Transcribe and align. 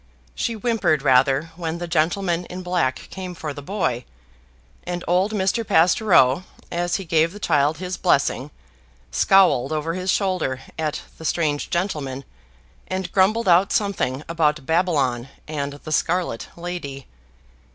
She 0.33 0.53
whimpered 0.55 1.03
rather 1.03 1.51
when 1.55 1.77
the 1.77 1.87
gentleman 1.87 2.45
in 2.45 2.63
black 2.63 2.95
came 3.11 3.35
for 3.35 3.53
the 3.53 3.61
boy; 3.61 4.03
and 4.83 5.03
old 5.07 5.31
Mr. 5.31 5.63
Pastoureau, 5.63 6.43
as 6.71 6.95
he 6.95 7.05
gave 7.05 7.31
the 7.31 7.39
child 7.39 7.77
his 7.77 7.97
blessing, 7.97 8.49
scowled 9.11 9.71
over 9.71 9.93
his 9.93 10.09
shoulder 10.09 10.61
at 10.75 11.03
the 11.19 11.23
strange 11.23 11.69
gentleman, 11.69 12.25
and 12.87 13.11
grumbled 13.11 13.47
out 13.47 13.71
something 13.71 14.23
about 14.27 14.65
Babylon 14.65 15.29
and 15.47 15.73
the 15.73 15.91
scarlet 15.91 16.47
lady. 16.57 17.05